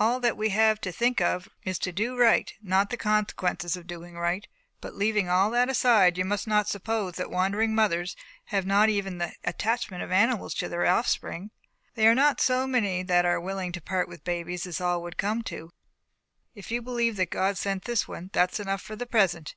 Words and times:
All 0.00 0.18
that 0.18 0.36
we 0.36 0.48
have 0.48 0.80
to 0.80 0.90
think 0.90 1.20
of 1.20 1.48
is 1.62 1.78
to 1.78 1.92
do 1.92 2.16
right 2.18 2.52
not 2.60 2.90
the 2.90 2.96
consequences 2.96 3.76
of 3.76 3.86
doing 3.86 4.14
right. 4.18 4.44
But 4.80 4.96
leaving 4.96 5.28
all 5.28 5.52
that 5.52 5.68
aside, 5.68 6.18
you 6.18 6.24
must 6.24 6.48
not 6.48 6.66
suppose 6.68 7.14
that 7.14 7.30
wandering 7.30 7.76
mothers 7.76 8.16
have 8.46 8.66
not 8.66 8.88
even 8.88 9.18
the 9.18 9.34
attachment 9.44 10.02
of 10.02 10.10
animals 10.10 10.52
to 10.54 10.68
their 10.68 10.84
offspring. 10.84 11.52
There 11.94 12.10
are 12.10 12.14
not 12.16 12.40
so 12.40 12.66
many 12.66 13.04
that 13.04 13.24
are 13.24 13.38
willing 13.40 13.70
to 13.70 13.80
part 13.80 14.08
with 14.08 14.24
babies 14.24 14.66
as 14.66 14.80
all 14.80 14.96
that 14.98 15.02
would 15.04 15.16
come 15.16 15.42
to. 15.42 15.70
If 16.56 16.72
you 16.72 16.82
believe 16.82 17.14
that 17.14 17.30
God 17.30 17.56
sent 17.56 17.84
this 17.84 18.08
one, 18.08 18.30
that 18.32 18.52
is 18.54 18.58
enough 18.58 18.82
for 18.82 18.96
the 18.96 19.06
present. 19.06 19.54